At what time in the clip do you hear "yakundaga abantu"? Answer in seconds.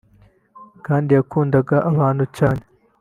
1.17-2.23